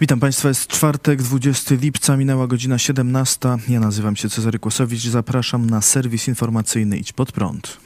Witam 0.00 0.20
Państwa, 0.20 0.48
jest 0.48 0.66
czwartek, 0.66 1.22
20 1.22 1.74
lipca, 1.74 2.16
minęła 2.16 2.46
godzina 2.46 2.78
17. 2.78 3.48
Ja 3.68 3.80
nazywam 3.80 4.16
się 4.16 4.28
Cezary 4.28 4.58
Kłosowicz 4.58 5.06
zapraszam 5.06 5.70
na 5.70 5.80
serwis 5.80 6.28
informacyjny 6.28 6.98
Idź 6.98 7.12
Pod 7.12 7.32
Prąd. 7.32 7.78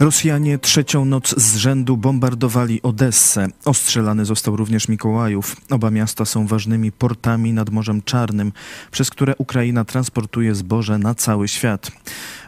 Rosjanie 0.00 0.58
trzecią 0.58 1.04
noc 1.04 1.34
z 1.40 1.56
rzędu 1.56 1.96
bombardowali 1.96 2.82
Odessę. 2.82 3.48
Ostrzelany 3.64 4.24
został 4.24 4.56
również 4.56 4.88
Mikołajów. 4.88 5.56
Oba 5.70 5.90
miasta 5.90 6.24
są 6.24 6.46
ważnymi 6.46 6.92
portami 6.92 7.52
nad 7.52 7.70
Morzem 7.70 8.02
Czarnym, 8.02 8.52
przez 8.90 9.10
które 9.10 9.36
Ukraina 9.36 9.84
transportuje 9.84 10.54
zboże 10.54 10.98
na 10.98 11.14
cały 11.14 11.48
świat. 11.48 11.90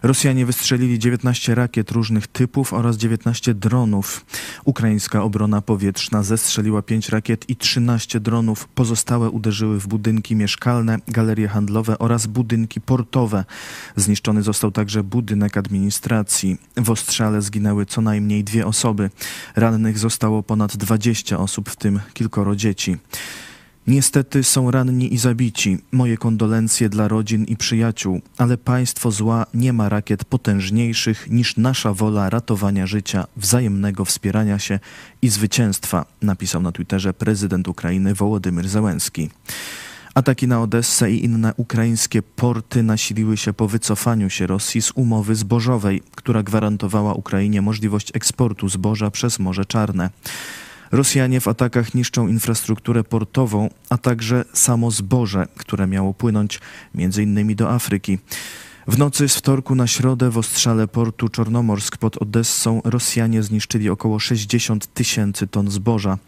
Rosjanie 0.03 0.47
wystrzelili 0.47 0.99
19 0.99 1.55
rakiet 1.55 1.91
różnych 1.91 2.27
typów 2.27 2.73
oraz 2.73 2.97
19 2.97 3.55
dronów. 3.55 4.25
Ukraińska 4.65 5.23
obrona 5.23 5.63
powietrzna 5.63 6.23
zestrzeliła 6.23 6.83
5 6.83 7.09
rakiet 7.09 7.51
i 7.51 7.57
13 7.57 8.21
dronów. 8.21 8.69
Pozostałe 8.69 9.31
uderzyły 9.31 9.81
w 9.81 9.87
budynki 9.87 10.37
mieszkalne, 10.37 10.99
galerie 11.09 11.49
handlowe 11.49 11.99
oraz 11.99 12.27
budynki 12.27 12.81
portowe. 12.81 13.45
Zniszczony 13.97 14.43
został 14.43 14.71
także 14.71 15.03
budynek 15.03 15.57
administracji. 15.57 16.57
W 16.77 16.91
ostrzale 16.91 17.42
zginęły 17.43 17.87
co 17.87 18.01
najmniej 18.01 18.45
dwie 18.45 18.67
osoby. 18.67 19.11
Rannych 19.57 19.99
zostało 19.99 20.43
ponad 20.43 20.77
20 20.77 21.39
osób, 21.39 21.71
w 21.71 21.77
tym 21.77 22.01
kilkoro 22.15 22.57
dzieci. 22.57 22.97
Niestety 23.87 24.45
są 24.45 24.71
ranni 24.71 25.15
i 25.15 25.19
zabici. 25.19 25.79
Moje 25.93 26.17
kondolencje 26.17 26.89
dla 26.89 27.09
rodzin 27.09 27.45
i 27.45 27.57
przyjaciół, 27.57 28.21
ale 28.39 28.59
państwo 28.59 29.11
zła 29.11 29.47
nie 29.55 29.73
ma 29.73 29.89
rakiet 29.89 30.25
potężniejszych 30.25 31.31
niż 31.31 31.57
nasza 31.57 31.95
wola 31.95 32.31
ratowania 32.31 32.87
życia, 32.87 33.27
wzajemnego 33.37 34.05
wspierania 34.05 34.59
się 34.59 34.79
i 35.23 35.29
zwycięstwa, 35.29 36.07
napisał 36.23 36.63
na 36.63 36.73
Twitterze 36.73 37.15
prezydent 37.15 37.69
Ukrainy 37.69 38.15
Wołodymyr 38.15 38.69
Załęski. 38.69 39.31
Ataki 40.15 40.49
na 40.49 40.63
Odessę 40.63 41.13
i 41.13 41.25
inne 41.25 41.55
ukraińskie 41.57 42.23
porty 42.23 42.83
nasiliły 42.83 43.37
się 43.37 43.53
po 43.53 43.69
wycofaniu 43.69 44.31
się 44.31 44.47
Rosji 44.47 44.83
z 44.83 44.93
umowy 44.95 45.35
zbożowej, 45.35 46.03
która 46.15 46.43
gwarantowała 46.43 47.15
Ukrainie 47.15 47.63
możliwość 47.63 48.11
eksportu 48.15 48.69
zboża 48.69 49.11
przez 49.11 49.39
Morze 49.39 49.65
Czarne. 49.65 50.11
Rosjanie 50.91 51.41
w 51.41 51.49
atakach 51.49 51.95
niszczą 51.95 52.29
infrastrukturę 52.29 53.05
portową, 53.05 53.71
a 53.91 53.99
także 53.99 54.45
samo 54.53 54.91
zboże, 54.91 55.47
które 55.57 55.87
miało 55.87 56.15
płynąć 56.15 56.61
m.in. 56.95 57.57
do 57.57 57.71
Afryki. 57.71 58.19
W 58.87 58.99
nocy 58.99 59.29
z 59.29 59.37
wtorku 59.37 59.75
na 59.75 59.87
środę 59.87 60.31
w 60.31 60.39
ostrzale 60.39 60.89
portu 60.89 61.29
Czornomorsk 61.29 61.97
pod 61.97 62.17
Odessą 62.17 62.81
Rosjanie 62.85 63.43
zniszczyli 63.43 63.91
około 63.91 64.19
60 64.19 64.95
tysięcy 64.95 65.47
ton 65.47 65.71
zboża. 65.71 66.19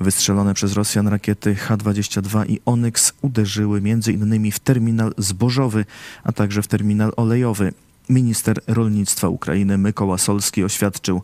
Wystrzelone 0.00 0.54
przez 0.54 0.72
Rosjan 0.72 1.08
rakiety 1.08 1.54
H-22 1.54 2.50
i 2.50 2.60
Onyx 2.66 3.12
uderzyły 3.22 3.78
m.in. 3.78 4.52
w 4.52 4.58
terminal 4.58 5.14
zbożowy, 5.18 5.84
a 6.24 6.32
także 6.32 6.62
w 6.62 6.66
terminal 6.66 7.12
olejowy. 7.16 7.72
Minister 8.08 8.60
rolnictwa 8.66 9.28
Ukrainy 9.28 9.78
Mykoła 9.78 10.18
Solski 10.18 10.64
oświadczył, 10.64 11.22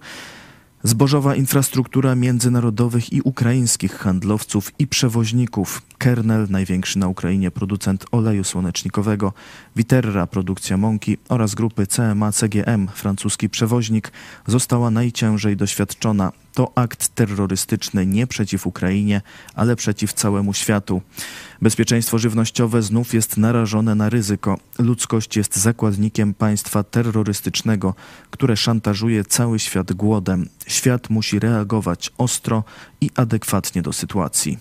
Zbożowa 0.83 1.35
infrastruktura 1.35 2.15
międzynarodowych 2.15 3.13
i 3.13 3.23
ukraińskich 3.23 3.95
handlowców 3.95 4.73
i 4.79 4.87
przewoźników. 4.87 5.83
Kernel, 5.99 6.47
największy 6.51 6.99
na 6.99 7.09
Ukrainie 7.09 7.51
producent 7.51 8.05
oleju 8.13 8.45
słonecznikowego, 8.45 9.33
Viterra, 9.77 10.27
produkcja 10.27 10.77
mąki 10.77 11.17
oraz 11.29 11.55
grupy 11.55 11.87
CMA 11.87 12.33
CGM, 12.33 12.89
francuski 12.95 13.49
przewoźnik, 13.49 14.13
została 14.47 14.91
najciężej 14.91 15.57
doświadczona. 15.57 16.33
To 16.55 16.73
akt 16.75 17.09
terrorystyczny 17.09 18.07
nie 18.07 18.27
przeciw 18.27 18.67
Ukrainie, 18.67 19.21
ale 19.55 19.77
przeciw 19.77 20.13
całemu 20.13 20.55
światu. 20.55 21.03
Bezpieczeństwo 21.63 22.19
żywnościowe 22.19 22.83
znów 22.83 23.15
jest 23.15 23.37
narażone 23.37 23.95
na 23.95 24.09
ryzyko. 24.09 24.59
Ludzkość 24.79 25.37
jest 25.37 25.57
zakładnikiem 25.57 26.35
państwa 26.35 26.83
terrorystycznego, 26.83 27.95
które 28.31 28.57
szantażuje 28.57 29.25
cały 29.25 29.59
świat 29.59 29.93
głodem. 29.93 30.49
Świat 30.67 31.11
musi 31.11 31.39
reagować 31.39 32.13
ostro 32.19 32.65
i 33.01 33.11
adekwatnie 33.17 33.83
do 33.83 33.93
sytuacji. 33.93 34.59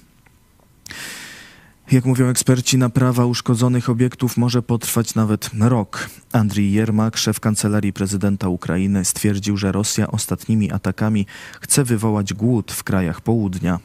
Jak 1.91 2.05
mówią 2.05 2.27
eksperci, 2.27 2.77
naprawa 2.77 3.25
uszkodzonych 3.25 3.89
obiektów 3.89 4.38
może 4.38 4.61
potrwać 4.61 5.16
nawet 5.16 5.50
rok. 5.59 6.09
Andrii 6.31 6.72
Jermak, 6.72 7.17
szef 7.17 7.39
kancelarii 7.39 7.94
prezydenta 7.94 8.50
Ukrainy, 8.50 9.05
stwierdził, 9.05 9.57
że 9.57 9.72
Rosja 9.72 10.11
ostatnimi 10.11 10.72
atakami 10.72 11.25
chce 11.61 11.83
wywołać 11.83 12.33
głód 12.33 12.72
w 12.72 12.83
krajach 12.83 13.22
południa. 13.22 13.79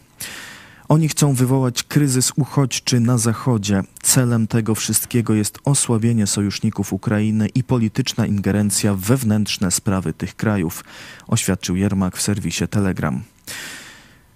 Oni 0.89 1.09
chcą 1.09 1.35
wywołać 1.35 1.83
kryzys 1.83 2.33
uchodźczy 2.37 3.01
na 3.01 3.19
Zachodzie. 3.19 3.83
Celem 4.03 4.47
tego 4.47 4.75
wszystkiego 4.75 5.35
jest 5.35 5.59
osłabienie 5.65 6.27
sojuszników 6.27 6.93
Ukrainy 6.93 7.49
i 7.49 7.65
polityczna 7.65 8.27
ingerencja 8.27 8.95
w 8.95 8.99
wewnętrzne 9.01 9.71
sprawy 9.71 10.13
tych 10.13 10.37
krajów, 10.37 10.85
oświadczył 11.27 11.77
Jermak 11.77 12.17
w 12.17 12.23
serwisie 12.23 12.69
Telegram. 12.69 13.23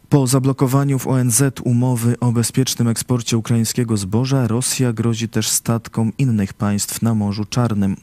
Po 0.08 0.26
zablokowaniu 0.26 0.98
w 0.98 1.06
ONZ 1.06 1.42
umowy 1.64 2.18
o 2.20 2.32
bezpiecznym 2.32 2.88
eksporcie 2.88 3.38
ukraińskiego 3.38 3.96
zboża, 3.96 4.46
Rosja 4.46 4.92
grozi 4.92 5.28
też 5.28 5.48
statkom 5.48 6.12
innych 6.18 6.52
państw 6.52 7.02
na 7.02 7.14
Morzu 7.14 7.44
Czarnym. 7.44 7.96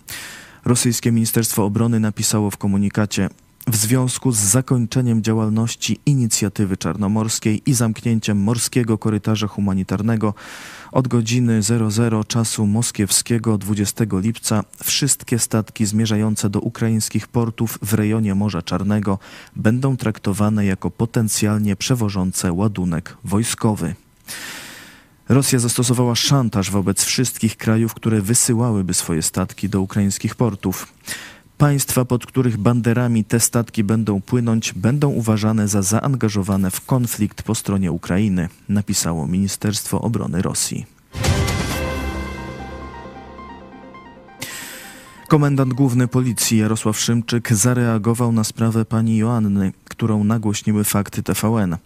Rosyjskie 0.65 1.11
Ministerstwo 1.11 1.65
Obrony 1.65 1.99
napisało 1.99 2.51
w 2.51 2.57
komunikacie: 2.57 3.29
w 3.67 3.75
związku 3.75 4.31
z 4.31 4.37
zakończeniem 4.37 5.23
działalności 5.23 5.99
inicjatywy 6.05 6.77
czarnomorskiej 6.77 7.61
i 7.65 7.73
zamknięciem 7.73 8.37
morskiego 8.37 8.97
korytarza 8.97 9.47
humanitarnego 9.47 10.33
od 10.91 11.07
godziny 11.07 11.61
00 11.61 12.23
czasu 12.23 12.65
moskiewskiego 12.65 13.57
20 13.57 14.05
lipca 14.11 14.63
wszystkie 14.83 15.39
statki 15.39 15.85
zmierzające 15.85 16.49
do 16.49 16.59
ukraińskich 16.59 17.27
portów 17.27 17.79
w 17.81 17.93
rejonie 17.93 18.35
Morza 18.35 18.61
Czarnego 18.61 19.19
będą 19.55 19.97
traktowane 19.97 20.65
jako 20.65 20.91
potencjalnie 20.91 21.75
przewożące 21.75 22.53
ładunek 22.53 23.17
wojskowy. 23.23 23.95
Rosja 25.29 25.59
zastosowała 25.59 26.15
szantaż 26.15 26.71
wobec 26.71 27.03
wszystkich 27.03 27.57
krajów, 27.57 27.93
które 27.93 28.21
wysyłałyby 28.21 28.93
swoje 28.93 29.21
statki 29.21 29.69
do 29.69 29.81
ukraińskich 29.81 30.35
portów. 30.35 30.93
Państwa, 31.57 32.05
pod 32.05 32.25
których 32.25 32.57
banderami 32.57 33.23
te 33.23 33.39
statki 33.39 33.83
będą 33.83 34.21
płynąć, 34.21 34.73
będą 34.73 35.09
uważane 35.09 35.67
za 35.67 35.81
zaangażowane 35.81 36.71
w 36.71 36.85
konflikt 36.85 37.43
po 37.43 37.55
stronie 37.55 37.91
Ukrainy, 37.91 38.49
napisało 38.69 39.27
Ministerstwo 39.27 40.01
Obrony 40.01 40.41
Rosji. 40.41 40.94
Komendant 45.28 45.74
główny 45.74 46.08
policji 46.08 46.58
Jarosław 46.58 47.00
Szymczyk 47.00 47.53
zareagował 47.53 48.31
na 48.31 48.44
sprawę 48.44 48.86
pani 48.86 49.18
Joanny, 49.18 49.74
którą 49.86 50.24
nagłośniły 50.24 50.84
fakty 50.84 51.24
TVN. 51.24 51.78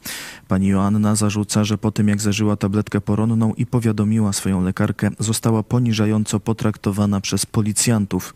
Pani 0.47 0.67
Joanna 0.67 1.15
zarzuca, 1.15 1.63
że 1.63 1.77
po 1.77 1.91
tym 1.91 2.07
jak 2.07 2.21
zażyła 2.21 2.55
tabletkę 2.55 3.01
poronną 3.01 3.53
i 3.53 3.65
powiadomiła 3.65 4.33
swoją 4.33 4.63
lekarkę, 4.63 5.09
została 5.19 5.63
poniżająco 5.63 6.39
potraktowana 6.39 7.21
przez 7.21 7.45
policjantów. 7.45 8.35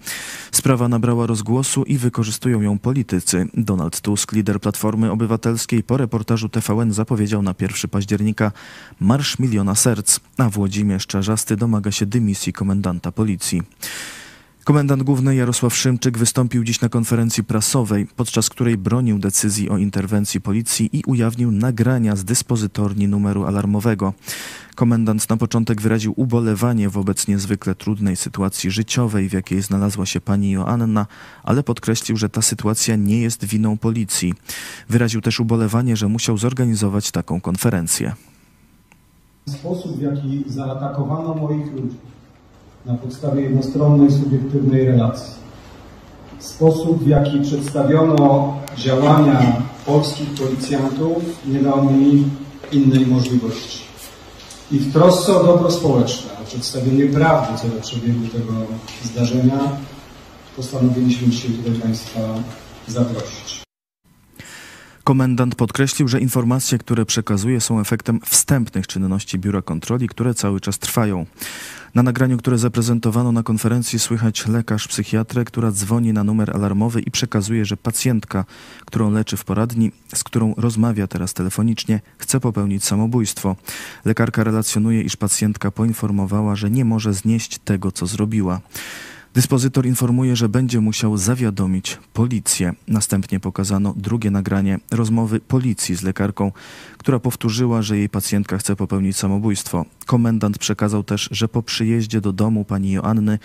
Sprawa 0.52 0.88
nabrała 0.88 1.28
rozgłosu 1.28 1.84
i 1.84 1.98
wykorzystują 1.98 2.62
ją 2.62 2.80
politycy. 2.80 3.48
Donald 3.54 4.02
Tusk, 4.02 4.32
lider 4.32 4.60
Platformy 4.60 5.12
Obywatelskiej, 5.12 5.84
po 5.84 5.98
reportażu 5.98 6.50
TVN 6.50 6.94
zapowiedział 6.94 7.42
na 7.42 7.56
1 7.60 7.90
października 7.92 8.52
Marsz 9.00 9.40
Miliona 9.40 9.76
Serc, 9.76 10.20
a 10.38 10.50
Włodzimierz 10.50 11.08
Czarzasty 11.08 11.56
domaga 11.58 11.92
się 11.92 12.06
dymisji 12.06 12.54
komendanta 12.54 13.12
policji. 13.12 13.62
Komendant 14.64 15.04
główny 15.04 15.36
Jarosław 15.36 15.76
Szymczyk 15.76 16.18
wystąpił 16.18 16.64
dziś 16.64 16.82
na 16.82 16.90
konferencji 16.90 17.44
prasowej, 17.44 18.08
podczas 18.16 18.50
której 18.50 18.78
bronił 18.78 19.20
decyzji 19.20 19.70
o 19.70 19.78
interwencji 19.78 20.42
policji 20.42 20.90
i 20.94 21.04
ujawnił 21.08 21.52
nagrania 21.52 22.16
z 22.16 22.24
dyspozytorni 22.24 23.08
numeru 23.08 23.46
alarmowego. 23.46 24.14
Komendant 24.76 25.30
na 25.30 25.38
początek 25.38 25.82
wyraził 25.82 26.14
ubolewanie 26.16 26.90
wobec 26.90 27.28
niezwykle 27.28 27.76
trudnej 27.76 28.16
sytuacji 28.16 28.72
życiowej, 28.72 29.30
w 29.30 29.34
jakiej 29.34 29.62
znalazła 29.62 30.06
się 30.06 30.22
pani 30.22 30.52
Joanna, 30.52 31.08
ale 31.44 31.64
podkreślił, 31.64 32.18
że 32.18 32.30
ta 32.30 32.42
sytuacja 32.42 32.96
nie 32.96 33.22
jest 33.22 33.46
winą 33.46 33.78
policji. 33.78 34.34
Wyraził 34.90 35.22
też 35.22 35.40
ubolewanie, 35.40 35.98
że 35.98 36.08
musiał 36.08 36.38
zorganizować 36.38 37.12
taką 37.12 37.42
konferencję. 37.42 38.14
Sposób, 39.48 39.98
w 39.98 40.02
jaki 40.02 40.44
zaatakowano 40.48 41.34
moich 41.34 41.74
ludzi 41.74 42.13
na 42.86 42.94
podstawie 42.94 43.42
jednostronnej, 43.42 44.12
subiektywnej 44.12 44.86
relacji. 44.86 45.34
Sposób, 46.40 47.04
w 47.04 47.08
jaki 47.08 47.42
przedstawiono 47.42 48.54
działania 48.78 49.62
polskich 49.86 50.30
policjantów, 50.30 51.24
nie 51.46 51.60
dał 51.60 51.84
mi 51.84 52.24
innej 52.72 53.06
możliwości. 53.06 53.84
I 54.72 54.80
w 54.80 54.94
trosce 54.94 55.40
o 55.40 55.44
dobro 55.44 55.72
społeczne, 55.72 56.32
o 56.42 56.46
przedstawienie 56.46 57.06
prawdy 57.06 57.58
co 57.62 57.68
do 57.68 57.82
przebiegu 57.82 58.28
tego 58.28 58.54
zdarzenia, 59.04 59.60
postanowiliśmy 60.56 61.28
dzisiaj 61.28 61.52
tutaj 61.52 61.74
Państwa 61.74 62.20
zaprosić. 62.88 63.63
Komendant 65.04 65.56
podkreślił, 65.56 66.08
że 66.08 66.20
informacje, 66.20 66.78
które 66.78 67.06
przekazuje, 67.06 67.62
są 67.62 67.80
efektem 67.80 68.20
wstępnych 68.26 68.88
czynności 68.88 69.40
Biura 69.40 69.62
Kontroli, 69.62 70.08
które 70.08 70.34
cały 70.34 70.60
czas 70.60 70.80
trwają. 70.80 71.26
Na 71.96 72.04
nagraniu, 72.04 72.38
które 72.38 72.58
zaprezentowano 72.58 73.32
na 73.32 73.44
konferencji, 73.44 74.00
słychać 74.00 74.48
lekarz 74.48 74.88
psychiatrę, 74.88 75.46
która 75.46 75.72
dzwoni 75.72 76.14
na 76.14 76.24
numer 76.24 76.56
alarmowy 76.56 77.02
i 77.02 77.12
przekazuje, 77.12 77.66
że 77.66 77.78
pacjentka, 77.78 78.46
którą 78.86 79.12
leczy 79.12 79.38
w 79.38 79.46
poradni, 79.46 79.92
z 80.16 80.24
którą 80.24 80.54
rozmawia 80.58 81.08
teraz 81.08 81.34
telefonicznie, 81.34 82.02
chce 82.18 82.40
popełnić 82.40 82.86
samobójstwo. 82.86 83.56
Lekarka 84.06 84.44
relacjonuje, 84.44 85.02
iż 85.02 85.16
pacjentka 85.16 85.72
poinformowała, 85.72 86.56
że 86.56 86.70
nie 86.70 86.86
może 86.86 87.14
znieść 87.14 87.60
tego, 87.60 87.92
co 87.92 88.08
zrobiła. 88.08 88.62
Dyspozytor 89.34 89.86
informuje, 89.86 90.36
że 90.36 90.50
będzie 90.50 90.82
musiał 90.82 91.18
zawiadomić 91.18 92.00
policję. 92.14 92.74
Następnie 92.88 93.40
pokazano 93.40 93.94
drugie 93.98 94.32
nagranie 94.32 94.80
rozmowy 94.92 95.40
policji 95.40 95.96
z 95.96 96.02
lekarką, 96.02 96.52
która 96.98 97.20
powtórzyła, 97.20 97.82
że 97.82 97.98
jej 97.98 98.10
pacjentka 98.10 98.58
chce 98.58 98.76
popełnić 98.76 99.18
samobójstwo. 99.18 99.86
Komendant 100.06 100.58
przekazał 100.58 101.04
też, 101.04 101.30
że 101.32 101.48
po 101.48 101.64
przyjeździe 101.64 102.22
do 102.22 102.34
domu 102.34 102.66
pani 102.66 102.92
Joanny 102.92 103.40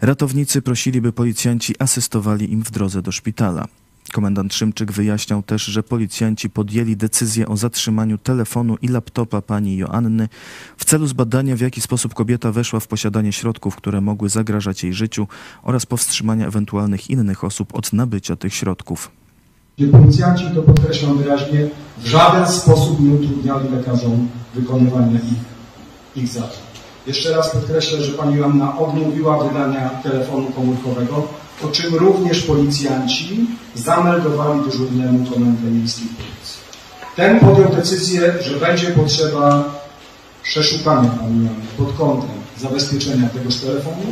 ratownicy 0.00 0.62
prosili, 0.62 1.00
by 1.00 1.12
policjanci 1.12 1.74
asystowali 1.78 2.52
im 2.52 2.62
w 2.62 2.70
drodze 2.70 3.02
do 3.02 3.12
szpitala. 3.12 3.68
Komendant 4.12 4.54
Szymczyk 4.54 4.92
wyjaśniał 4.92 5.42
też, 5.42 5.62
że 5.62 5.82
policjanci 5.82 6.50
podjęli 6.50 6.96
decyzję 6.96 7.48
o 7.48 7.56
zatrzymaniu 7.56 8.18
telefonu 8.18 8.76
i 8.82 8.88
laptopa 8.88 9.42
pani 9.42 9.76
Joanny 9.76 10.28
w 10.76 10.84
celu 10.84 11.06
zbadania, 11.06 11.56
w 11.56 11.60
jaki 11.60 11.80
sposób 11.80 12.14
kobieta 12.14 12.52
weszła 12.52 12.80
w 12.80 12.86
posiadanie 12.86 13.32
środków, 13.32 13.76
które 13.76 14.00
mogły 14.00 14.28
zagrażać 14.28 14.84
jej 14.84 14.92
życiu 14.92 15.26
oraz 15.62 15.86
powstrzymania 15.86 16.46
ewentualnych 16.46 17.10
innych 17.10 17.44
osób 17.44 17.74
od 17.74 17.92
nabycia 17.92 18.36
tych 18.36 18.54
środków. 18.54 19.10
Policjanci, 19.92 20.44
to 20.54 20.62
podkreślam 20.62 21.18
wyraźnie, 21.18 21.68
w 21.98 22.06
żaden 22.06 22.48
sposób 22.48 23.00
nie 23.00 23.10
utrudniali 23.10 23.68
lekarzom 23.68 24.28
wykonywania 24.54 25.18
ich, 25.18 26.22
ich 26.22 26.28
zadań. 26.28 26.71
Jeszcze 27.06 27.36
raz 27.36 27.50
podkreślę, 27.50 28.02
że 28.02 28.12
pani 28.12 28.36
Joanna 28.36 28.78
odmówiła 28.78 29.44
wydania 29.44 29.90
telefonu 30.02 30.52
komórkowego, 30.52 31.28
o 31.64 31.68
czym 31.68 31.94
również 31.94 32.42
policjanci 32.42 33.46
zameldowali 33.74 34.60
dyżurnemu 34.70 35.30
komendę 35.30 35.70
miejskiej 35.70 36.06
policji. 36.06 36.62
Ten 37.16 37.40
podjął 37.40 37.68
decyzję, 37.68 38.34
że 38.40 38.56
będzie 38.56 38.86
potrzeba 38.86 39.64
przeszukania 40.42 41.10
pani 41.10 41.44
Joanny 41.44 41.66
pod 41.78 41.96
kątem 41.96 42.42
zabezpieczenia 42.60 43.28
tegoż 43.28 43.56
telefonu, 43.56 44.02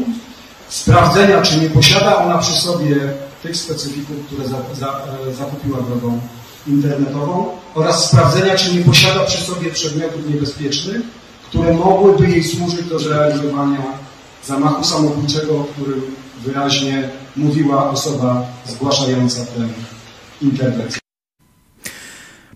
sprawdzenia, 0.69 1.43
czy 1.43 1.61
nie 1.61 1.71
posiada 1.71 2.17
ona 2.17 2.39
przy 2.39 2.53
sobie 2.53 2.97
tych 3.43 3.57
specyfików, 3.57 4.17
które 4.27 4.49
za, 4.49 4.57
za, 4.75 5.01
e, 5.29 5.35
zakupiła 5.35 5.79
drogą 5.81 6.21
internetową 6.67 7.47
oraz 7.75 8.09
sprawdzenia, 8.09 8.55
czy 8.57 8.75
nie 8.75 8.85
posiada 8.85 9.25
przy 9.25 9.45
sobie 9.45 9.71
przedmiotów 9.71 10.29
niebezpiecznych, 10.29 11.01
które 11.51 11.75
mogłyby 11.75 12.31
jej 12.31 12.45
służyć 12.45 12.89
do 12.89 12.99
zrealizowania 12.99 13.83
zamachu 14.45 14.85
samobójczego, 14.85 15.61
o 15.61 15.65
którym 15.65 16.01
wyraźnie 16.45 17.11
mówiła 17.37 17.91
osoba 17.91 18.47
zgłaszająca 18.67 19.47
tę 19.47 19.69
interwencję. 20.43 21.01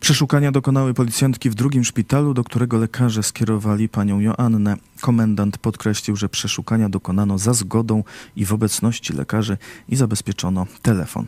Przeszukania 0.00 0.52
dokonały 0.52 0.94
policjantki 0.94 1.50
w 1.50 1.55
drugim 1.55 1.85
szpitalu, 1.85 2.35
do 2.35 2.44
którego 2.44 2.79
lekarze 2.79 3.23
skierowali 3.23 3.88
panią 3.88 4.20
Joannę. 4.20 4.76
Komendant 5.00 5.58
podkreślił, 5.58 6.17
że 6.17 6.29
przeszukania 6.29 6.88
dokonano 6.88 7.38
za 7.38 7.52
zgodą 7.52 8.05
i 8.37 8.44
w 8.44 8.52
obecności 8.52 9.12
lekarzy 9.12 9.56
i 9.88 9.96
zabezpieczono 9.96 10.67
telefon. 10.82 11.26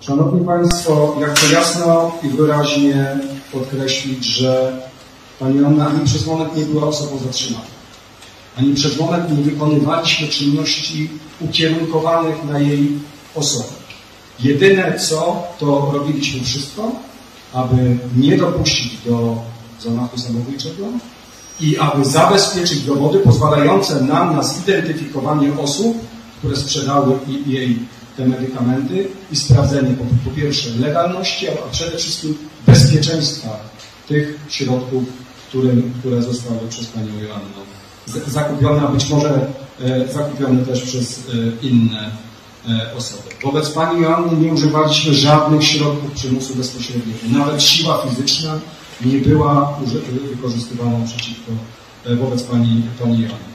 Szanowni 0.00 0.46
Państwo, 0.46 1.16
ja 1.20 1.34
chcę 1.34 1.54
jasno 1.54 2.12
i 2.22 2.28
wyraźnie 2.28 3.20
podkreślić, 3.52 4.24
że 4.24 4.82
pani 5.38 5.60
Joanna 5.60 5.88
ani 5.88 6.06
przez 6.06 6.26
moment 6.26 6.56
nie 6.56 6.64
była 6.64 6.86
osobą 6.86 7.18
zatrzymaną. 7.18 7.64
Ani 8.58 8.74
przez 8.74 8.98
moment 8.98 9.38
nie 9.38 9.44
wykonywaliśmy 9.44 10.28
czynności 10.28 11.10
ukierunkowanych 11.40 12.44
na 12.44 12.58
jej 12.58 12.98
osobę. 13.34 13.74
Jedyne 14.40 14.98
co, 14.98 15.42
to 15.58 15.90
robiliśmy 15.92 16.44
wszystko, 16.44 16.92
aby 17.52 17.98
nie 18.16 18.38
dopuścić 18.38 18.98
do 19.06 19.36
zamachu 19.82 20.18
samobójczego 20.18 20.86
i 21.60 21.78
aby 21.78 22.04
zabezpieczyć 22.04 22.80
dowody 22.80 23.18
pozwalające 23.18 24.00
nam 24.00 24.36
na 24.36 24.42
zidentyfikowanie 24.42 25.58
osób, 25.58 25.96
które 26.38 26.56
sprzedały 26.56 27.18
jej 27.46 27.78
te 28.16 28.26
medykamenty 28.26 29.08
i 29.32 29.36
sprawdzenie 29.36 29.90
po, 29.90 30.30
po 30.30 30.36
pierwsze 30.36 30.70
legalności, 30.70 31.48
a 31.48 31.70
przede 31.70 31.98
wszystkim 31.98 32.38
bezpieczeństwa 32.66 33.48
tych 34.08 34.38
środków, 34.48 35.04
które, 35.48 35.72
które 35.98 36.22
zostały 36.22 36.68
przez 36.68 36.86
Panią 36.86 37.18
Joannę 37.22 37.44
zakupione, 38.26 38.82
a 38.82 38.88
być 38.88 39.08
może 39.08 39.46
e, 39.80 40.12
zakupione 40.12 40.64
też 40.64 40.82
przez 40.82 41.18
e, 41.18 41.66
inne 41.66 42.10
E, 42.68 42.96
osoby. 42.96 43.22
Wobec 43.42 43.70
pani 43.70 44.02
Joanny 44.02 44.36
nie 44.40 44.52
używaliśmy 44.52 45.14
żadnych 45.14 45.64
środków 45.64 46.12
przymusu 46.12 46.54
bezpośredniego. 46.54 47.18
Nawet 47.38 47.62
siła 47.62 48.06
fizyczna 48.08 48.58
nie 49.04 49.18
była 49.18 49.78
wykorzystywana 50.30 51.06
przeciwko 51.06 51.52
wobec 52.16 52.42
pani, 52.42 52.82
pani 53.00 53.22
Joanny. 53.22 53.53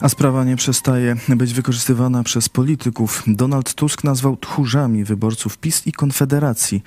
A 0.00 0.08
sprawa 0.08 0.44
nie 0.44 0.56
przestaje 0.56 1.16
być 1.28 1.54
wykorzystywana 1.54 2.22
przez 2.22 2.48
polityków. 2.48 3.22
Donald 3.26 3.74
Tusk 3.74 4.04
nazwał 4.04 4.36
tchórzami 4.36 5.04
wyborców 5.04 5.58
PiS 5.58 5.86
i 5.86 5.92
Konfederacji. 5.92 6.82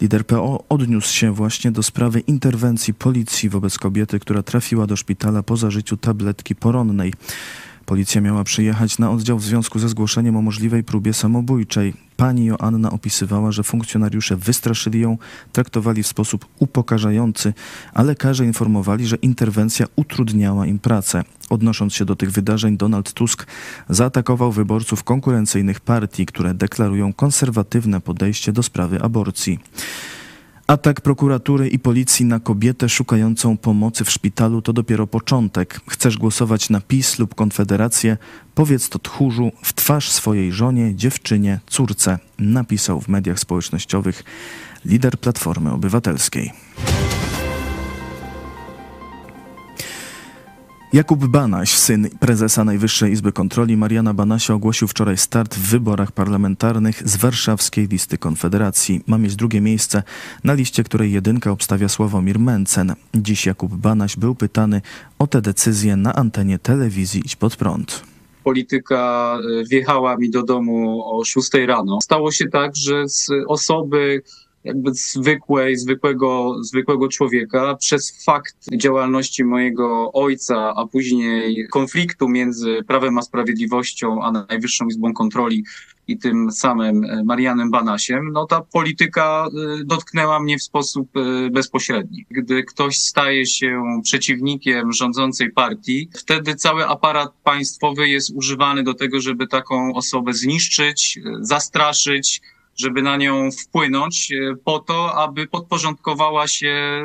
Lider 0.00 0.26
PO 0.26 0.64
odniósł 0.68 1.14
się 1.14 1.34
właśnie 1.34 1.70
do 1.70 1.82
sprawy 1.82 2.20
interwencji 2.20 2.94
policji 2.94 3.48
wobec 3.48 3.78
kobiety, 3.78 4.18
która 4.18 4.42
trafiła 4.42 4.86
do 4.86 4.96
szpitala 4.96 5.42
po 5.42 5.56
zażyciu 5.56 5.96
tabletki 5.96 6.54
poronnej. 6.54 7.12
Policja 7.86 8.20
miała 8.20 8.44
przyjechać 8.44 8.98
na 8.98 9.10
oddział 9.10 9.38
w 9.38 9.44
związku 9.44 9.78
ze 9.78 9.88
zgłoszeniem 9.88 10.36
o 10.36 10.42
możliwej 10.42 10.84
próbie 10.84 11.14
samobójczej. 11.14 11.94
Pani 12.16 12.44
Joanna 12.44 12.90
opisywała, 12.90 13.52
że 13.52 13.62
funkcjonariusze 13.62 14.36
wystraszyli 14.36 15.00
ją, 15.00 15.18
traktowali 15.52 16.02
w 16.02 16.06
sposób 16.06 16.46
upokarzający, 16.58 17.54
a 17.94 18.02
lekarze 18.02 18.44
informowali, 18.44 19.06
że 19.06 19.16
interwencja 19.16 19.86
utrudniała 19.96 20.66
im 20.66 20.78
pracę. 20.78 21.22
Odnosząc 21.50 21.94
się 21.94 22.04
do 22.04 22.16
tych 22.16 22.30
wydarzeń, 22.30 22.76
Donald 22.76 23.12
Tusk 23.12 23.46
zaatakował 23.88 24.52
wyborców 24.52 25.04
konkurencyjnych 25.04 25.80
partii, 25.80 26.26
które 26.26 26.54
deklarują 26.54 27.12
konserwatywne 27.12 28.00
podejście 28.00 28.52
do 28.52 28.62
sprawy 28.62 29.02
aborcji. 29.02 29.58
Atak 30.66 31.00
prokuratury 31.00 31.68
i 31.68 31.78
policji 31.78 32.24
na 32.24 32.40
kobietę 32.40 32.88
szukającą 32.88 33.56
pomocy 33.56 34.04
w 34.04 34.10
szpitalu 34.10 34.62
to 34.62 34.72
dopiero 34.72 35.06
początek. 35.06 35.80
Chcesz 35.88 36.16
głosować 36.16 36.70
na 36.70 36.80
PiS 36.80 37.18
lub 37.18 37.34
Konfederację? 37.34 38.16
Powiedz 38.54 38.88
to 38.88 38.98
tchórzu 38.98 39.52
w 39.62 39.72
twarz 39.72 40.10
swojej 40.10 40.52
żonie, 40.52 40.94
dziewczynie, 40.94 41.60
córce, 41.66 42.18
napisał 42.38 43.00
w 43.00 43.08
mediach 43.08 43.40
społecznościowych 43.40 44.24
lider 44.84 45.18
Platformy 45.18 45.72
Obywatelskiej. 45.72 46.52
Jakub 50.96 51.26
Banaś, 51.26 51.70
syn 51.70 52.08
prezesa 52.20 52.64
Najwyższej 52.64 53.12
Izby 53.12 53.32
Kontroli 53.32 53.76
Mariana 53.76 54.14
Banasia 54.14 54.54
ogłosił 54.54 54.88
wczoraj 54.88 55.16
start 55.16 55.54
w 55.54 55.70
wyborach 55.70 56.12
parlamentarnych 56.12 57.08
z 57.08 57.16
warszawskiej 57.16 57.88
listy 57.88 58.18
Konfederacji. 58.18 59.00
Ma 59.06 59.18
mieć 59.18 59.36
drugie 59.36 59.60
miejsce 59.60 60.02
na 60.44 60.54
liście, 60.54 60.84
której 60.84 61.12
jedynka 61.12 61.50
obstawia 61.50 61.88
Sławomir 61.88 62.38
Mencen. 62.38 62.94
Dziś 63.14 63.46
Jakub 63.46 63.74
Banaś 63.74 64.16
był 64.16 64.34
pytany 64.34 64.82
o 65.18 65.26
tę 65.26 65.42
decyzję 65.42 65.96
na 65.96 66.14
antenie 66.14 66.58
telewizji 66.58 67.22
Idź 67.24 67.36
Pod 67.36 67.56
Prąd 67.56 68.02
polityka 68.44 69.38
e, 69.60 69.64
wjechała 69.64 70.16
mi 70.16 70.30
do 70.30 70.42
domu 70.42 71.02
o 71.04 71.24
6 71.24 71.50
rano. 71.66 71.98
Stało 72.02 72.32
się 72.32 72.48
tak, 72.48 72.76
że 72.76 73.08
z 73.08 73.28
osoby, 73.48 74.22
jakby 74.66 74.94
zwykłej, 74.94 75.76
zwykłego, 75.76 76.56
zwykłego 76.60 77.08
człowieka 77.08 77.76
przez 77.76 78.24
fakt 78.24 78.56
działalności 78.76 79.44
mojego 79.44 80.12
ojca, 80.12 80.74
a 80.76 80.86
później 80.86 81.68
konfliktu 81.68 82.28
między 82.28 82.82
Prawem 82.88 83.18
a 83.18 83.22
Sprawiedliwością, 83.22 84.22
a 84.22 84.32
Najwyższą 84.32 84.86
Izbą 84.86 85.12
Kontroli 85.12 85.64
i 86.08 86.18
tym 86.18 86.52
samym 86.52 87.04
e, 87.04 87.24
Marianem 87.24 87.70
Banasiem, 87.70 88.32
no 88.32 88.46
ta 88.46 88.60
polityka 88.60 89.48
e, 89.80 89.84
dotknęła 89.84 90.40
mnie 90.40 90.58
w 90.58 90.62
sposób 90.62 91.08
e, 91.16 91.50
bezpośredni. 91.50 92.26
Gdy 92.30 92.64
ktoś 92.64 92.98
staje 92.98 93.46
się 93.46 94.00
przeciwnikiem 94.02 94.92
rządzącej 94.92 95.52
partii, 95.52 96.08
wtedy 96.14 96.54
cały 96.54 96.86
aparat 96.86 97.32
państwowy 97.44 98.08
jest 98.08 98.30
używany 98.30 98.82
do 98.82 98.94
tego, 98.94 99.20
żeby 99.20 99.46
taką 99.46 99.94
osobę 99.94 100.32
zniszczyć, 100.34 101.18
zastraszyć, 101.40 102.42
żeby 102.76 103.02
na 103.02 103.16
nią 103.16 103.50
wpłynąć 103.50 104.32
e, 104.32 104.56
po 104.64 104.78
to, 104.78 105.14
aby 105.14 105.46
podporządkowała 105.46 106.48
się 106.48 107.04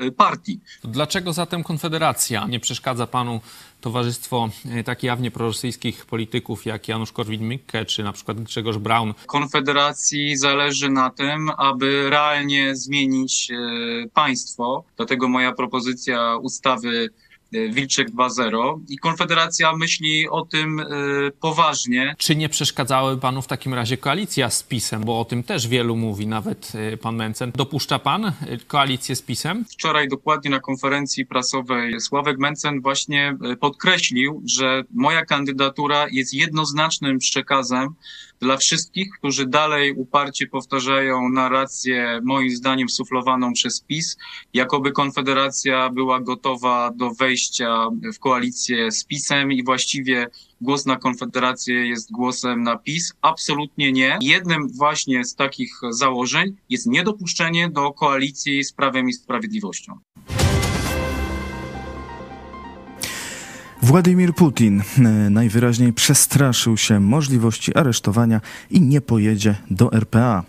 e, 0.00 0.06
e, 0.06 0.10
partii. 0.10 0.60
Dlaczego 0.84 1.32
zatem 1.32 1.64
Konfederacja 1.64 2.46
nie 2.46 2.60
przeszkadza 2.60 3.06
panu 3.06 3.40
towarzystwo 3.80 4.50
tak 4.84 5.02
jawnie 5.02 5.30
prorosyjskich 5.30 6.06
polityków 6.06 6.66
jak 6.66 6.88
Janusz 6.88 7.12
Korwin-Mikke 7.12 7.86
czy 7.86 8.02
na 8.02 8.12
przykład 8.12 8.40
Grzegorz 8.40 8.78
Braun. 8.78 9.14
Konfederacji 9.26 10.36
zależy 10.36 10.90
na 10.90 11.10
tym, 11.10 11.50
aby 11.58 12.10
realnie 12.10 12.76
zmienić 12.76 13.48
państwo. 14.14 14.84
Dlatego 14.96 15.28
moja 15.28 15.52
propozycja 15.52 16.36
ustawy 16.36 17.10
Wilczek 17.52 18.10
2.0 18.10 18.80
i 18.88 18.98
Konfederacja 18.98 19.76
myśli 19.76 20.28
o 20.28 20.44
tym 20.44 20.80
e, 20.80 20.84
poważnie. 21.40 22.14
Czy 22.18 22.36
nie 22.36 22.48
przeszkadzały 22.48 23.18
panu 23.18 23.42
w 23.42 23.46
takim 23.46 23.74
razie 23.74 23.96
koalicja 23.96 24.50
z 24.50 24.62
PiSem? 24.62 25.04
Bo 25.04 25.20
o 25.20 25.24
tym 25.24 25.42
też 25.42 25.68
wielu 25.68 25.96
mówi, 25.96 26.26
nawet 26.26 26.72
e, 26.74 26.96
pan 26.96 27.16
Mencen. 27.16 27.52
Dopuszcza 27.56 27.98
pan 27.98 28.24
e, 28.24 28.32
koalicję 28.66 29.16
z 29.16 29.22
PiSem? 29.22 29.64
Wczoraj 29.70 30.08
dokładnie 30.08 30.50
na 30.50 30.60
konferencji 30.60 31.26
prasowej 31.26 32.00
Sławek 32.00 32.38
Mencen 32.38 32.80
właśnie 32.80 33.36
e, 33.52 33.56
podkreślił, 33.56 34.42
że 34.46 34.82
moja 34.90 35.24
kandydatura 35.24 36.06
jest 36.10 36.34
jednoznacznym 36.34 37.18
przekazem 37.18 37.94
dla 38.42 38.56
wszystkich, 38.56 39.10
którzy 39.18 39.46
dalej 39.46 39.92
uparcie 39.92 40.46
powtarzają 40.46 41.28
narrację, 41.28 42.20
moim 42.24 42.50
zdaniem, 42.50 42.88
suflowaną 42.88 43.52
przez 43.52 43.80
PiS, 43.80 44.16
jakoby 44.54 44.92
Konfederacja 44.92 45.90
była 45.90 46.20
gotowa 46.20 46.90
do 46.96 47.10
wejścia 47.10 47.88
w 48.14 48.18
koalicję 48.18 48.92
z 48.92 49.04
PiSem 49.04 49.52
i 49.52 49.64
właściwie 49.64 50.26
głos 50.60 50.86
na 50.86 50.96
Konfederację 50.96 51.86
jest 51.86 52.12
głosem 52.12 52.62
na 52.62 52.78
PiS. 52.78 53.12
Absolutnie 53.22 53.92
nie. 53.92 54.18
Jednym 54.20 54.68
właśnie 54.68 55.24
z 55.24 55.34
takich 55.34 55.80
założeń 55.90 56.56
jest 56.68 56.86
niedopuszczenie 56.86 57.70
do 57.70 57.92
koalicji 57.92 58.64
z 58.64 58.72
Prawem 58.72 59.08
i 59.08 59.12
Sprawiedliwością. 59.12 59.98
Władimir 63.82 64.34
Putin 64.34 64.82
e, 64.98 65.02
najwyraźniej 65.30 65.92
przestraszył 65.92 66.76
się 66.76 67.00
możliwości 67.00 67.74
aresztowania 67.74 68.40
i 68.70 68.80
nie 68.80 69.00
pojedzie 69.00 69.54
do 69.70 69.92
RPA. 69.92 70.42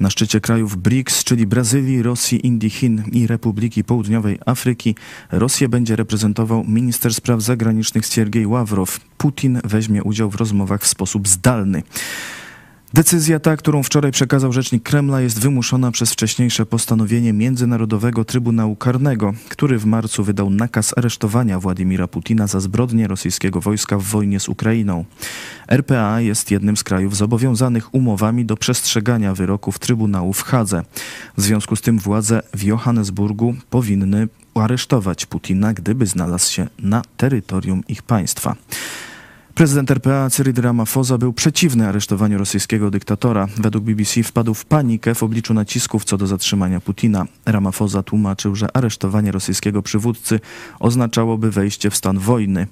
Na 0.00 0.10
szczycie 0.10 0.40
krajów 0.40 0.76
BRICS, 0.76 1.24
czyli 1.24 1.46
Brazylii, 1.46 2.02
Rosji, 2.02 2.46
Indii, 2.46 2.70
Chin 2.70 3.02
i 3.12 3.26
Republiki 3.26 3.84
Południowej 3.84 4.38
Afryki, 4.46 4.94
Rosję 5.32 5.68
będzie 5.68 5.96
reprezentował 5.96 6.64
minister 6.64 7.14
spraw 7.14 7.42
zagranicznych 7.42 8.06
Siergiej 8.06 8.46
Ławrow. 8.46 9.00
Putin 9.18 9.60
weźmie 9.64 10.02
udział 10.02 10.30
w 10.30 10.34
rozmowach 10.34 10.82
w 10.82 10.86
sposób 10.86 11.28
zdalny. 11.28 11.82
Decyzja 12.94 13.40
ta, 13.40 13.56
którą 13.56 13.82
wczoraj 13.82 14.12
przekazał 14.12 14.52
rzecznik 14.52 14.82
Kremla, 14.82 15.20
jest 15.20 15.40
wymuszona 15.40 15.90
przez 15.90 16.12
wcześniejsze 16.12 16.66
postanowienie 16.66 17.32
Międzynarodowego 17.32 18.24
Trybunału 18.24 18.76
Karnego, 18.76 19.32
który 19.48 19.78
w 19.78 19.86
marcu 19.86 20.24
wydał 20.24 20.50
nakaz 20.50 20.98
aresztowania 20.98 21.60
Władimira 21.60 22.08
Putina 22.08 22.46
za 22.46 22.60
zbrodnie 22.60 23.08
rosyjskiego 23.08 23.60
wojska 23.60 23.98
w 23.98 24.02
wojnie 24.02 24.40
z 24.40 24.48
Ukrainą. 24.48 25.04
RPA 25.68 26.20
jest 26.20 26.50
jednym 26.50 26.76
z 26.76 26.84
krajów 26.84 27.16
zobowiązanych 27.16 27.94
umowami 27.94 28.44
do 28.44 28.56
przestrzegania 28.56 29.34
wyroków 29.34 29.78
Trybunału 29.78 30.32
w 30.32 30.42
Hadze. 30.42 30.82
W 31.36 31.42
związku 31.42 31.76
z 31.76 31.80
tym 31.80 31.98
władze 31.98 32.42
w 32.54 32.62
Johannesburgu 32.62 33.54
powinny 33.70 34.28
aresztować 34.54 35.26
Putina, 35.26 35.72
gdyby 35.72 36.06
znalazł 36.06 36.52
się 36.52 36.66
na 36.78 37.02
terytorium 37.16 37.82
ich 37.88 38.02
państwa. 38.02 38.56
Prezydent 39.54 39.90
RPA 39.90 40.30
Cyril 40.30 40.54
Ramaphosa 40.54 41.18
był 41.18 41.32
przeciwny 41.32 41.88
aresztowaniu 41.88 42.38
rosyjskiego 42.38 42.90
dyktatora. 42.90 43.48
Według 43.56 43.84
BBC 43.84 44.22
wpadł 44.22 44.54
w 44.54 44.64
panikę 44.64 45.14
w 45.14 45.22
obliczu 45.22 45.54
nacisków 45.54 46.04
co 46.04 46.16
do 46.16 46.26
zatrzymania 46.26 46.80
Putina. 46.80 47.26
Ramaphosa 47.46 48.02
tłumaczył, 48.02 48.54
że 48.54 48.76
aresztowanie 48.76 49.32
rosyjskiego 49.32 49.82
przywódcy 49.82 50.40
oznaczałoby 50.80 51.50
wejście 51.50 51.90
w 51.90 51.96
stan 51.96 52.18
wojny. 52.18 52.66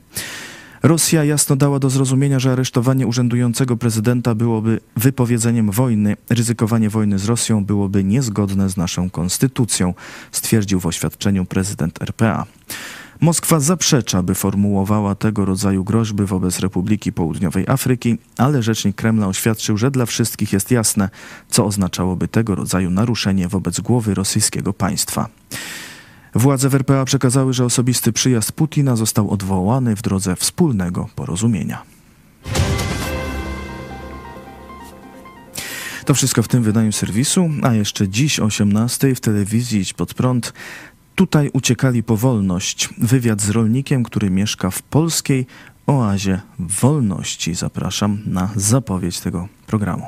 Rosja 0.83 1.25
jasno 1.25 1.57
dała 1.57 1.79
do 1.79 1.91
zrozumienia, 1.91 2.39
że 2.39 2.53
aresztowanie 2.53 3.07
urzędującego 3.07 3.77
prezydenta 3.77 4.35
byłoby 4.35 4.81
wypowiedzeniem 4.97 5.71
wojny. 5.71 6.17
Ryzykowanie 6.31 6.91
wojny 6.91 7.19
z 7.19 7.25
Rosją 7.25 7.65
byłoby 7.65 8.05
niezgodne 8.05 8.71
z 8.71 8.77
naszą 8.77 9.11
konstytucją, 9.11 9.95
stwierdził 10.33 10.81
w 10.81 10.87
oświadczeniu 10.87 11.45
prezydent 11.45 12.03
RPA. 12.03 12.47
Moskwa 13.23 13.61
zaprzecza, 13.61 14.23
by 14.23 14.35
formułowała 14.35 15.15
tego 15.15 15.45
rodzaju 15.45 15.85
groźby 15.85 16.25
wobec 16.25 16.59
Republiki 16.59 17.13
Południowej 17.13 17.65
Afryki, 17.69 18.19
ale 18.39 18.63
rzecznik 18.63 18.97
Kremla 18.97 19.27
oświadczył, 19.27 19.77
że 19.77 19.91
dla 19.91 20.07
wszystkich 20.07 20.53
jest 20.53 20.71
jasne, 20.71 21.09
co 21.49 21.65
oznaczałoby 21.65 22.29
tego 22.29 22.55
rodzaju 22.55 22.91
naruszenie 22.91 23.49
wobec 23.49 23.81
głowy 23.81 24.15
rosyjskiego 24.15 24.73
państwa. 24.73 25.29
Władze 26.35 26.69
w 26.69 26.75
RPA 26.75 27.05
przekazały, 27.05 27.53
że 27.53 27.65
osobisty 27.65 28.13
przyjazd 28.13 28.53
Putina 28.53 28.97
został 28.97 29.31
odwołany 29.31 29.97
w 29.97 30.03
drodze 30.03 30.37
wspólnego 30.37 31.09
porozumienia. 31.15 31.83
To 36.05 36.15
wszystko 36.15 36.43
w 36.43 36.49
tym 36.49 36.63
wydaniu 36.63 36.93
serwisu, 36.93 37.51
a 37.63 37.75
jeszcze 37.75 38.09
dziś 38.09 38.41
o 38.41 38.45
18 38.45 39.15
w 39.15 39.21
telewizji 39.21 39.81
Idź 39.81 39.93
Pod 39.93 40.15
Prąd 40.15 40.53
Tutaj 41.15 41.51
uciekali 41.53 42.03
po 42.03 42.17
wolność. 42.17 42.89
Wywiad 42.99 43.41
z 43.41 43.51
rolnikiem, 43.51 44.03
który 44.03 44.31
mieszka 44.31 44.71
w 44.71 44.83
polskiej 44.83 45.47
oazie 45.87 46.41
wolności. 46.59 47.55
Zapraszam 47.55 48.23
na 48.27 48.51
zapowiedź 48.57 49.21
tego 49.21 49.49
programu. 49.67 50.07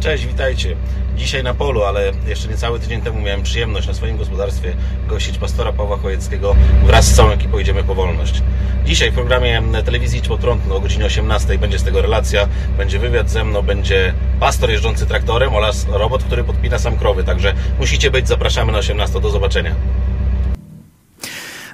Cześć, 0.00 0.26
witajcie. 0.26 0.76
Dzisiaj 1.16 1.42
na 1.42 1.54
polu, 1.54 1.82
ale 1.82 2.12
jeszcze 2.26 2.48
niecały 2.48 2.80
tydzień 2.80 3.00
temu 3.00 3.20
miałem 3.20 3.42
przyjemność 3.42 3.86
na 3.86 3.94
swoim 3.94 4.16
gospodarstwie 4.16 4.74
gościć 5.08 5.38
pastora 5.38 5.72
Pawła 5.72 5.96
Chojeckiego. 5.96 6.56
Wraz 6.86 7.06
z 7.06 7.14
całą 7.14 7.30
ekipą 7.30 7.58
idziemy 7.58 7.84
po 7.84 7.94
wolność. 7.94 8.42
Dzisiaj 8.84 9.10
w 9.10 9.14
programie 9.14 9.62
telewizji 9.84 10.18
Idź 10.18 10.28
Prąd 10.40 10.70
o 10.70 10.80
godzinie 10.80 11.04
18 11.04 11.58
będzie 11.58 11.78
z 11.78 11.84
tego 11.84 12.02
relacja, 12.02 12.48
będzie 12.78 12.98
wywiad 12.98 13.30
ze 13.30 13.44
mną, 13.44 13.62
będzie 13.62 14.14
pastor 14.40 14.70
jeżdżący 14.70 15.06
traktorem 15.06 15.54
oraz 15.54 15.86
robot, 15.88 16.24
który 16.24 16.44
podpina 16.44 16.78
sam 16.78 16.96
krowy. 16.96 17.24
Także 17.24 17.54
musicie 17.78 18.10
być, 18.10 18.28
zapraszamy 18.28 18.72
na 18.72 18.78
18. 18.78 19.20
Do 19.20 19.30
zobaczenia. 19.30 19.74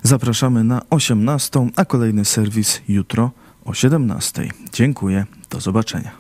Zapraszamy 0.03 0.65
na 0.65 0.83
18, 0.91 1.67
a 1.77 1.85
kolejny 1.85 2.25
serwis 2.25 2.83
jutro 2.89 3.31
o 3.65 3.75
17. 3.75 4.49
Dziękuję, 4.73 5.25
do 5.51 5.61
zobaczenia. 5.61 6.20